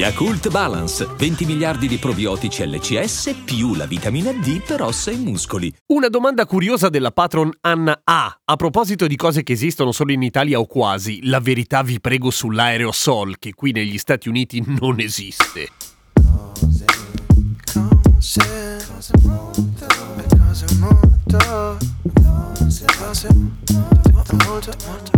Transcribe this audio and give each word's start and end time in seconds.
Yakult 0.00 0.48
Balance, 0.48 1.06
20 1.14 1.44
miliardi 1.44 1.86
di 1.86 1.98
probiotici 1.98 2.66
LCS 2.66 3.42
più 3.44 3.74
la 3.74 3.84
vitamina 3.84 4.32
D 4.32 4.62
per 4.62 4.80
ossa 4.80 5.10
e 5.10 5.16
muscoli. 5.16 5.70
Una 5.88 6.08
domanda 6.08 6.46
curiosa 6.46 6.88
della 6.88 7.10
patron 7.10 7.50
Anna 7.60 8.00
A. 8.02 8.34
A 8.42 8.56
proposito 8.56 9.06
di 9.06 9.14
cose 9.16 9.42
che 9.42 9.52
esistono 9.52 9.92
solo 9.92 10.12
in 10.12 10.22
Italia 10.22 10.58
o 10.58 10.64
quasi, 10.64 11.26
la 11.26 11.38
verità 11.38 11.82
vi 11.82 12.00
prego 12.00 12.30
sull'aerosol 12.30 13.38
che 13.38 13.52
qui 13.52 13.72
negli 13.72 13.98
Stati 13.98 14.30
Uniti 14.30 14.64
non 14.80 15.00
esiste. 15.00 15.68
Cose, 16.14 16.84
cose, 17.74 18.82
cose 18.88 19.12
molto, 19.22 19.86
cose 20.38 20.66
molto, 20.78 21.76
cose, 22.56 22.84
cose 22.96 23.28
molto, 23.34 24.36
molto, 24.46 24.72
molto, 24.86 25.09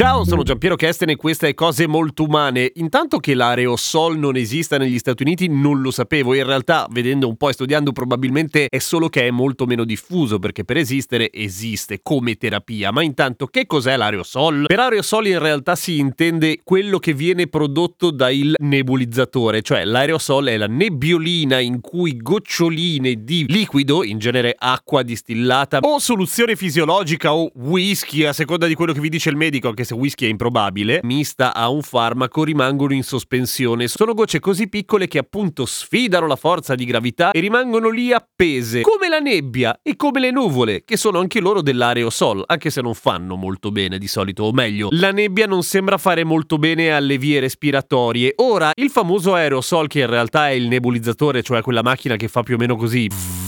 Ciao, 0.00 0.24
sono 0.24 0.42
Giampiero 0.42 0.76
Kesten 0.76 1.10
e 1.10 1.16
questa 1.16 1.46
è 1.46 1.52
Cose 1.52 1.86
Molto 1.86 2.22
Umane. 2.22 2.72
Intanto 2.76 3.18
che 3.18 3.34
l'aerosol 3.34 4.16
non 4.16 4.34
esista 4.34 4.78
negli 4.78 4.98
Stati 4.98 5.24
Uniti 5.24 5.46
non 5.46 5.82
lo 5.82 5.90
sapevo, 5.90 6.32
in 6.32 6.46
realtà 6.46 6.86
vedendo 6.90 7.28
un 7.28 7.36
po' 7.36 7.50
e 7.50 7.52
studiando 7.52 7.92
probabilmente 7.92 8.66
è 8.70 8.78
solo 8.78 9.10
che 9.10 9.26
è 9.26 9.30
molto 9.30 9.66
meno 9.66 9.84
diffuso 9.84 10.38
perché 10.38 10.64
per 10.64 10.78
esistere 10.78 11.30
esiste 11.30 12.00
come 12.02 12.36
terapia. 12.36 12.90
Ma 12.92 13.02
intanto 13.02 13.46
che 13.48 13.66
cos'è 13.66 13.94
l'aerosol? 13.98 14.64
Per 14.68 14.80
aerosol 14.80 15.26
in 15.26 15.38
realtà 15.38 15.76
si 15.76 15.98
intende 15.98 16.60
quello 16.64 16.98
che 16.98 17.12
viene 17.12 17.46
prodotto 17.48 18.10
dal 18.10 18.54
nebulizzatore, 18.56 19.60
cioè 19.60 19.84
l'aerosol 19.84 20.46
è 20.46 20.56
la 20.56 20.66
nebbiolina 20.66 21.58
in 21.58 21.82
cui 21.82 22.16
goccioline 22.16 23.22
di 23.22 23.44
liquido, 23.46 24.02
in 24.02 24.18
genere 24.18 24.54
acqua 24.58 25.02
distillata 25.02 25.80
o 25.82 25.98
soluzione 25.98 26.56
fisiologica 26.56 27.34
o 27.34 27.50
whisky 27.54 28.24
a 28.24 28.32
seconda 28.32 28.66
di 28.66 28.74
quello 28.74 28.94
che 28.94 29.00
vi 29.00 29.10
dice 29.10 29.28
il 29.28 29.36
medico, 29.36 29.68
anche 29.68 29.88
se 29.89 29.89
whisky 29.94 30.26
è 30.26 30.28
improbabile, 30.28 31.00
mista 31.02 31.54
a 31.54 31.68
un 31.68 31.82
farmaco 31.82 32.44
rimangono 32.44 32.94
in 32.94 33.02
sospensione. 33.02 33.88
Sono 33.88 34.14
gocce 34.14 34.40
così 34.40 34.68
piccole 34.68 35.08
che 35.08 35.18
appunto 35.18 35.66
sfidano 35.66 36.26
la 36.26 36.36
forza 36.36 36.74
di 36.74 36.84
gravità 36.84 37.30
e 37.30 37.40
rimangono 37.40 37.88
lì 37.90 38.12
appese, 38.12 38.82
come 38.82 39.08
la 39.08 39.18
nebbia 39.18 39.80
e 39.82 39.96
come 39.96 40.20
le 40.20 40.30
nuvole, 40.30 40.84
che 40.84 40.96
sono 40.96 41.18
anche 41.18 41.40
loro 41.40 41.62
dell'aerosol, 41.62 42.44
anche 42.46 42.70
se 42.70 42.80
non 42.80 42.94
fanno 42.94 43.36
molto 43.36 43.70
bene 43.70 43.98
di 43.98 44.08
solito, 44.08 44.44
o 44.44 44.52
meglio, 44.52 44.88
la 44.92 45.12
nebbia 45.12 45.46
non 45.46 45.62
sembra 45.62 45.98
fare 45.98 46.24
molto 46.24 46.58
bene 46.58 46.92
alle 46.92 47.18
vie 47.18 47.40
respiratorie. 47.40 48.34
Ora, 48.36 48.72
il 48.74 48.90
famoso 48.90 49.34
aerosol 49.34 49.86
che 49.88 50.00
in 50.00 50.06
realtà 50.06 50.48
è 50.48 50.52
il 50.52 50.68
nebulizzatore, 50.68 51.42
cioè 51.42 51.62
quella 51.62 51.82
macchina 51.82 52.16
che 52.16 52.28
fa 52.28 52.42
più 52.42 52.54
o 52.54 52.58
meno 52.58 52.76
così 52.76 53.39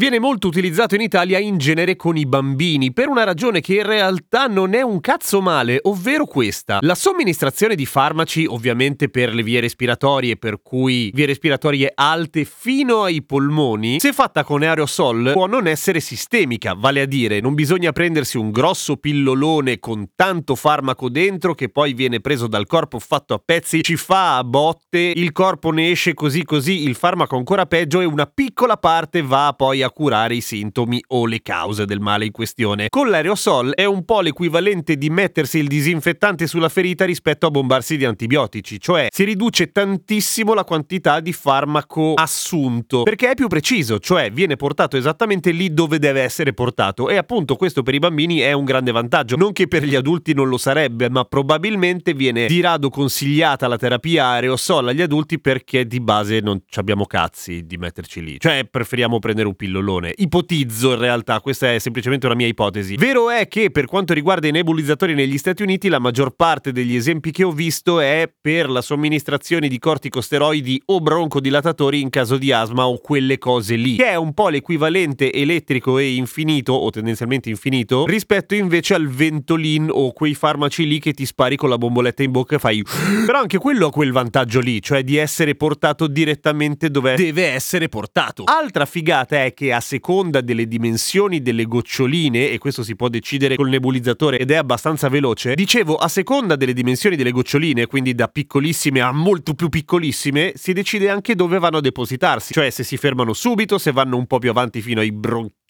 viene 0.00 0.18
molto 0.18 0.46
utilizzato 0.46 0.94
in 0.94 1.02
Italia 1.02 1.38
in 1.38 1.58
genere 1.58 1.94
con 1.94 2.16
i 2.16 2.24
bambini, 2.24 2.90
per 2.90 3.08
una 3.08 3.22
ragione 3.22 3.60
che 3.60 3.74
in 3.74 3.82
realtà 3.82 4.46
non 4.46 4.72
è 4.72 4.80
un 4.80 4.98
cazzo 4.98 5.42
male, 5.42 5.78
ovvero 5.82 6.24
questa. 6.24 6.78
La 6.80 6.94
somministrazione 6.94 7.74
di 7.74 7.84
farmaci, 7.84 8.46
ovviamente 8.46 9.10
per 9.10 9.34
le 9.34 9.42
vie 9.42 9.60
respiratorie, 9.60 10.38
per 10.38 10.62
cui 10.62 11.10
vie 11.12 11.26
respiratorie 11.26 11.92
alte 11.94 12.46
fino 12.46 13.02
ai 13.02 13.22
polmoni, 13.22 14.00
se 14.00 14.14
fatta 14.14 14.42
con 14.42 14.62
aerosol 14.62 15.32
può 15.34 15.46
non 15.46 15.66
essere 15.66 16.00
sistemica, 16.00 16.72
vale 16.72 17.02
a 17.02 17.06
dire 17.06 17.40
non 17.40 17.52
bisogna 17.52 17.92
prendersi 17.92 18.38
un 18.38 18.50
grosso 18.52 18.96
pillolone 18.96 19.80
con 19.80 20.12
tanto 20.16 20.54
farmaco 20.54 21.10
dentro 21.10 21.54
che 21.54 21.68
poi 21.68 21.92
viene 21.92 22.20
preso 22.20 22.46
dal 22.46 22.66
corpo 22.66 22.98
fatto 23.00 23.34
a 23.34 23.42
pezzi, 23.44 23.82
ci 23.82 23.96
fa 23.96 24.38
a 24.38 24.44
botte, 24.44 25.12
il 25.14 25.30
corpo 25.32 25.70
ne 25.72 25.90
esce 25.90 26.14
così 26.14 26.42
così, 26.42 26.84
il 26.84 26.94
farmaco 26.94 27.36
ancora 27.36 27.66
peggio 27.66 28.00
e 28.00 28.06
una 28.06 28.24
piccola 28.24 28.78
parte 28.78 29.20
va 29.20 29.52
poi 29.54 29.82
a 29.82 29.88
curare 29.90 30.34
i 30.34 30.40
sintomi 30.40 31.02
o 31.08 31.26
le 31.26 31.42
cause 31.42 31.84
del 31.84 32.00
male 32.00 32.26
in 32.26 32.32
questione. 32.32 32.88
Con 32.88 33.10
l'aerosol 33.10 33.74
è 33.74 33.84
un 33.84 34.04
po' 34.04 34.20
l'equivalente 34.20 34.96
di 34.96 35.10
mettersi 35.10 35.58
il 35.58 35.68
disinfettante 35.68 36.46
sulla 36.46 36.68
ferita 36.68 37.04
rispetto 37.04 37.46
a 37.46 37.50
bombarsi 37.50 37.96
di 37.96 38.04
antibiotici, 38.04 38.80
cioè 38.80 39.08
si 39.10 39.24
riduce 39.24 39.72
tantissimo 39.72 40.54
la 40.54 40.64
quantità 40.64 41.20
di 41.20 41.32
farmaco 41.32 42.14
assunto, 42.14 43.02
perché 43.02 43.30
è 43.30 43.34
più 43.34 43.48
preciso, 43.48 43.98
cioè 43.98 44.30
viene 44.30 44.56
portato 44.56 44.96
esattamente 44.96 45.50
lì 45.50 45.72
dove 45.72 45.98
deve 45.98 46.22
essere 46.22 46.52
portato 46.52 47.08
e 47.08 47.16
appunto 47.16 47.56
questo 47.56 47.82
per 47.82 47.94
i 47.94 47.98
bambini 47.98 48.38
è 48.38 48.52
un 48.52 48.64
grande 48.64 48.92
vantaggio, 48.92 49.36
non 49.36 49.52
che 49.52 49.68
per 49.68 49.84
gli 49.84 49.94
adulti 49.94 50.34
non 50.34 50.48
lo 50.48 50.58
sarebbe, 50.58 51.08
ma 51.10 51.24
probabilmente 51.24 52.14
viene 52.14 52.46
di 52.46 52.60
rado 52.60 52.90
consigliata 52.90 53.68
la 53.68 53.76
terapia 53.76 54.26
aerosol 54.26 54.88
agli 54.88 55.02
adulti 55.02 55.40
perché 55.40 55.86
di 55.86 56.00
base 56.00 56.40
non 56.40 56.60
abbiamo 56.74 57.06
cazzi 57.06 57.64
di 57.66 57.76
metterci 57.76 58.22
lì, 58.22 58.38
cioè 58.38 58.66
preferiamo 58.70 59.18
prendere 59.18 59.48
un 59.48 59.56
pillolone. 59.80 60.12
Ipotizzo 60.16 60.92
in 60.92 60.98
realtà, 60.98 61.40
questa 61.40 61.72
è 61.72 61.78
semplicemente 61.78 62.26
una 62.26 62.34
mia 62.34 62.46
ipotesi. 62.46 62.96
Vero 62.96 63.30
è 63.30 63.48
che 63.48 63.70
per 63.70 63.86
quanto 63.86 64.12
riguarda 64.12 64.46
i 64.46 64.52
nebulizzatori 64.52 65.14
negli 65.14 65.38
Stati 65.38 65.62
Uniti, 65.62 65.88
la 65.88 65.98
maggior 65.98 66.34
parte 66.36 66.72
degli 66.72 66.94
esempi 66.94 67.30
che 67.30 67.44
ho 67.44 67.50
visto 67.50 68.00
è 68.00 68.30
per 68.40 68.68
la 68.68 68.82
somministrazione 68.82 69.68
di 69.68 69.78
corticosteroidi 69.78 70.82
o 70.86 71.00
broncodilatatori 71.00 72.00
in 72.00 72.10
caso 72.10 72.36
di 72.36 72.52
asma 72.52 72.86
o 72.86 72.98
quelle 72.98 73.38
cose 73.38 73.74
lì, 73.74 73.96
che 73.96 74.08
è 74.08 74.16
un 74.16 74.34
po' 74.34 74.48
l'equivalente 74.48 75.32
elettrico 75.32 75.98
e 75.98 76.14
infinito, 76.14 76.72
o 76.74 76.90
tendenzialmente 76.90 77.48
infinito, 77.48 78.04
rispetto 78.06 78.54
invece 78.54 78.94
al 78.94 79.08
Ventolin 79.08 79.88
o 79.90 80.12
quei 80.12 80.34
farmaci 80.34 80.86
lì 80.86 81.00
che 81.00 81.12
ti 81.12 81.24
spari 81.24 81.56
con 81.56 81.68
la 81.68 81.78
bomboletta 81.78 82.22
in 82.22 82.30
bocca 82.30 82.56
e 82.56 82.58
fai... 82.58 82.82
Però 83.26 83.38
anche 83.38 83.58
quello 83.58 83.86
ha 83.86 83.90
quel 83.90 84.12
vantaggio 84.12 84.60
lì, 84.60 84.82
cioè 84.82 85.02
di 85.02 85.16
essere 85.16 85.54
portato 85.54 86.06
direttamente 86.06 86.90
dove 86.90 87.14
deve 87.14 87.46
essere 87.46 87.88
portato. 87.88 88.44
Altra 88.44 88.84
figata 88.84 89.44
è 89.44 89.54
che 89.60 89.74
a 89.74 89.80
seconda 89.80 90.40
delle 90.40 90.66
dimensioni 90.66 91.42
delle 91.42 91.66
goccioline, 91.66 92.48
e 92.48 92.56
questo 92.56 92.82
si 92.82 92.96
può 92.96 93.08
decidere 93.08 93.56
col 93.56 93.68
nebulizzatore 93.68 94.38
ed 94.38 94.50
è 94.50 94.54
abbastanza 94.54 95.10
veloce, 95.10 95.54
dicevo 95.54 95.96
a 95.96 96.08
seconda 96.08 96.56
delle 96.56 96.72
dimensioni 96.72 97.14
delle 97.14 97.30
goccioline, 97.30 97.84
quindi 97.86 98.14
da 98.14 98.28
piccolissime 98.28 99.02
a 99.02 99.12
molto 99.12 99.52
più 99.52 99.68
piccolissime, 99.68 100.54
si 100.54 100.72
decide 100.72 101.10
anche 101.10 101.34
dove 101.34 101.58
vanno 101.58 101.76
a 101.76 101.82
depositarsi, 101.82 102.54
cioè 102.54 102.70
se 102.70 102.84
si 102.84 102.96
fermano 102.96 103.34
subito, 103.34 103.76
se 103.76 103.92
vanno 103.92 104.16
un 104.16 104.26
po' 104.26 104.38
più 104.38 104.48
avanti 104.48 104.80
fino 104.80 105.00
ai 105.00 105.12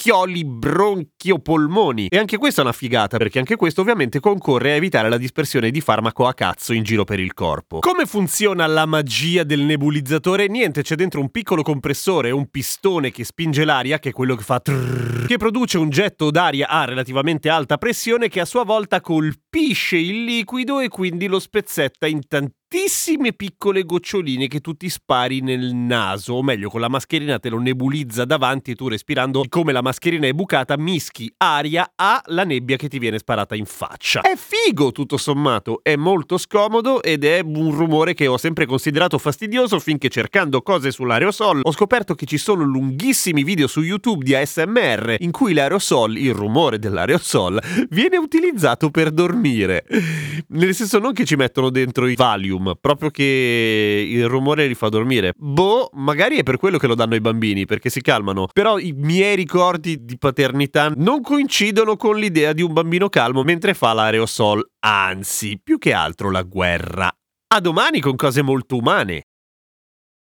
bronchioli, 0.00 0.44
bronchiopolmoni. 0.44 2.06
E 2.08 2.16
anche 2.16 2.38
questa 2.38 2.62
è 2.62 2.64
una 2.64 2.72
figata, 2.72 3.18
perché 3.18 3.38
anche 3.38 3.56
questo 3.56 3.82
ovviamente 3.82 4.20
concorre 4.20 4.72
a 4.72 4.74
evitare 4.74 5.08
la 5.08 5.18
dispersione 5.18 5.70
di 5.70 5.80
farmaco 5.80 6.26
a 6.26 6.32
cazzo 6.32 6.72
in 6.72 6.82
giro 6.82 7.04
per 7.04 7.20
il 7.20 7.34
corpo. 7.34 7.80
Come 7.80 8.06
funziona 8.06 8.66
la 8.66 8.86
magia 8.86 9.44
del 9.44 9.60
nebulizzatore? 9.60 10.48
Niente, 10.48 10.82
c'è 10.82 10.94
dentro 10.94 11.20
un 11.20 11.30
piccolo 11.30 11.62
compressore, 11.62 12.30
un 12.30 12.48
pistone 12.48 13.10
che 13.10 13.24
spinge 13.24 13.64
l'aria, 13.64 13.98
che 13.98 14.10
è 14.10 14.12
quello 14.12 14.34
che 14.36 14.42
fa 14.42 14.60
trrr, 14.60 15.26
che 15.26 15.36
produce 15.36 15.76
un 15.78 15.90
getto 15.90 16.30
d'aria 16.30 16.68
a 16.68 16.84
relativamente 16.84 17.48
alta 17.48 17.76
pressione 17.76 18.28
che 18.28 18.40
a 18.40 18.44
sua 18.44 18.64
volta 18.64 19.00
colpisce 19.00 19.96
il 19.96 20.24
liquido 20.24 20.80
e 20.80 20.88
quindi 20.88 21.26
lo 21.26 21.38
spezzetta 21.38 22.06
in 22.06 22.26
tantissime 22.70 23.32
piccole 23.32 23.82
goccioline 23.82 24.46
che 24.46 24.60
tu 24.60 24.74
ti 24.74 24.88
spari 24.88 25.40
nel 25.40 25.74
naso, 25.74 26.34
o 26.34 26.42
meglio 26.42 26.70
con 26.70 26.80
la 26.80 26.88
mascherina 26.88 27.40
te 27.40 27.48
lo 27.48 27.58
nebulizza 27.58 28.24
davanti 28.24 28.70
e 28.70 28.74
tu 28.76 28.86
respirando 28.86 29.44
come 29.48 29.72
la 29.72 29.82
mascherina 29.82 30.28
è 30.28 30.32
bucata 30.32 30.76
mischi 30.78 31.32
aria 31.38 31.90
alla 31.96 32.44
nebbia 32.44 32.76
che 32.76 32.86
ti 32.86 33.00
viene 33.00 33.18
sparata 33.18 33.56
in 33.56 33.64
faccia. 33.64 34.20
È 34.20 34.34
figo 34.36 34.92
tutto 34.92 35.16
sommato, 35.16 35.80
è 35.82 35.96
molto 35.96 36.38
scomodo 36.38 37.02
ed 37.02 37.24
è 37.24 37.40
un 37.44 37.72
rumore 37.72 38.14
che 38.14 38.28
ho 38.28 38.36
sempre 38.36 38.66
considerato 38.66 39.18
fastidioso 39.18 39.80
finché 39.80 40.08
cercando 40.08 40.62
cose 40.62 40.92
sull'aerosol 40.92 41.62
ho 41.64 41.72
scoperto 41.72 42.14
che 42.14 42.26
ci 42.26 42.38
sono 42.38 42.62
lunghissimi 42.62 43.42
video 43.42 43.66
su 43.66 43.80
YouTube 43.80 44.22
di 44.22 44.36
ASMR 44.36 45.16
in 45.18 45.32
cui 45.32 45.54
l'aerosol, 45.54 46.16
il 46.16 46.34
rumore 46.34 46.78
dell'aerosol, 46.78 47.60
viene 47.90 48.16
utilizzato 48.16 48.90
per 48.90 49.10
dormire. 49.10 49.84
Nel 50.50 50.72
senso 50.72 51.00
non 51.00 51.12
che 51.12 51.24
ci 51.24 51.34
mettono 51.34 51.70
dentro 51.70 52.06
i 52.06 52.14
Valium, 52.14 52.58
proprio 52.80 53.10
che 53.10 54.06
il 54.08 54.26
rumore 54.28 54.66
li 54.66 54.74
fa 54.74 54.88
dormire. 54.88 55.32
Boh, 55.36 55.90
magari 55.94 56.38
è 56.38 56.42
per 56.42 56.56
quello 56.56 56.78
che 56.78 56.86
lo 56.86 56.94
danno 56.94 57.14
ai 57.14 57.20
bambini, 57.20 57.66
perché 57.66 57.90
si 57.90 58.00
calmano. 58.00 58.46
Però 58.52 58.78
i 58.78 58.92
miei 58.96 59.36
ricordi 59.36 60.04
di 60.04 60.18
paternità 60.18 60.92
non 60.96 61.22
coincidono 61.22 61.96
con 61.96 62.16
l'idea 62.16 62.52
di 62.52 62.62
un 62.62 62.72
bambino 62.72 63.08
calmo 63.08 63.42
mentre 63.42 63.74
fa 63.74 63.92
l'aerosol. 63.92 64.70
Anzi, 64.80 65.60
più 65.62 65.78
che 65.78 65.92
altro 65.92 66.30
la 66.30 66.42
guerra. 66.42 67.10
A 67.52 67.60
domani 67.60 68.00
con 68.00 68.16
cose 68.16 68.42
molto 68.42 68.76
umane. 68.76 69.24